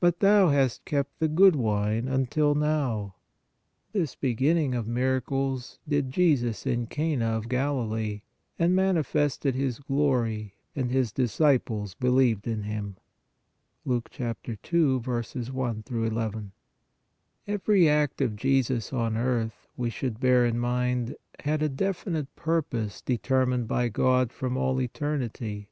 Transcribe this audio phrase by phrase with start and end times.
[0.00, 3.14] But thou hast kept the good wine until now.
[3.92, 8.22] This beginning of miracles did 64 PRAYER Jesus in Cana of Galilee,
[8.58, 12.96] and manifested His glory, and His disciples believed in Him"
[13.84, 14.24] (Luke 2.
[15.04, 16.52] i n).
[17.46, 23.00] Every act of Jesus on earth, we should bear in mind, had a definite purpose
[23.00, 25.68] determined by God from all eternity.